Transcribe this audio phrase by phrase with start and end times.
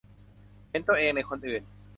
[0.69, 1.61] เห็นตัวเองในคนอื่น